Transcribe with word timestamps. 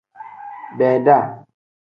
Beeda. 0.77 1.17